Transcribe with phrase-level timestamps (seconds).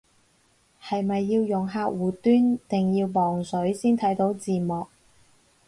[0.83, 4.87] 係咪要用客戶端定要磅水先睇到字幕